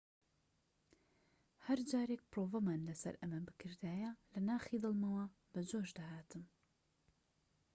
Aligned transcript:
هەرجارێك 1.65 2.21
پرۆڤەمان 2.31 2.81
لەسەر 2.89 3.13
ئەمە 3.21 3.39
بکردایە 3.47 4.11
لە 4.33 4.39
ناخی 4.49 4.81
دڵمەوە 4.83 5.25
بەجۆش 5.53 5.89
دەهاتم 5.97 6.43